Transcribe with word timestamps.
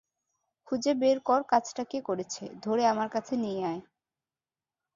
খুজে 0.67 0.91
বের 0.93 1.17
কর 1.19 1.41
কাজটা 1.43 1.83
কে 1.83 1.99
করেছে, 2.01 2.43
ধরে 2.61 2.83
আমার 2.87 3.09
কাছে 3.09 3.33
নিয়ে 3.37 3.61
আয়। 3.65 3.81